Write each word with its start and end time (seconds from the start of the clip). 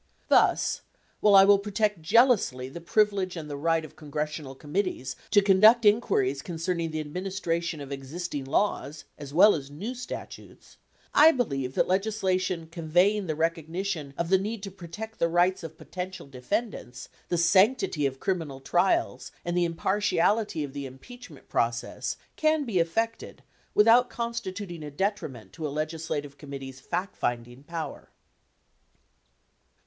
Thus, 0.29 0.81
while 1.19 1.35
I 1.35 1.43
will 1.45 1.59
protect 1.59 2.01
jealously 2.01 2.67
the 2.69 2.81
privilege 2.81 3.37
and 3.37 3.47
the 3.47 3.55
right 3.55 3.85
of 3.85 3.95
congressional 3.95 4.55
com 4.55 4.73
mittees 4.73 5.13
to 5.29 5.43
conduct 5.43 5.85
inquiries 5.85 6.41
concerning 6.41 6.89
the 6.89 6.99
administration 6.99 7.79
of 7.79 7.91
existing 7.91 8.45
laws, 8.45 9.05
as 9.19 9.31
well 9.31 9.53
as 9.53 9.69
new 9.69 9.93
statutes, 9.93 10.77
I 11.13 11.31
believe 11.31 11.75
that 11.75 11.87
legislation 11.87 12.65
conveying 12.71 13.27
the 13.27 13.35
recognition 13.35 14.15
of 14.17 14.29
the 14.29 14.39
need 14.39 14.63
to 14.63 14.71
protect 14.71 15.19
the 15.19 15.27
rights 15.27 15.61
of 15.61 15.77
potential 15.77 16.25
defendants, 16.25 17.07
the 17.29 17.37
sanctity 17.37 18.07
of 18.07 18.19
criminal 18.19 18.59
trials 18.59 19.31
and 19.45 19.55
the 19.55 19.65
impartiality 19.65 20.63
of 20.63 20.73
the 20.73 20.87
impeachment 20.87 21.47
process 21.47 22.17
can 22.35 22.63
be 22.65 22.79
effected 22.79 23.43
without 23.75 24.09
constituting 24.09 24.81
a 24.81 24.89
detriment 24.89 25.53
to 25.53 25.67
a 25.67 25.69
legislative 25.69 26.39
committee's 26.39 26.79
fact 26.79 27.15
finding 27.15 27.61
power. 27.61 28.09